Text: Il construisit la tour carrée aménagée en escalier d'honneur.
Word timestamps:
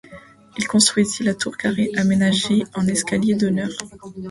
Il 0.57 0.67
construisit 0.67 1.21
la 1.23 1.35
tour 1.35 1.55
carrée 1.57 1.91
aménagée 1.95 2.63
en 2.73 2.87
escalier 2.87 3.35
d'honneur. 3.35 3.69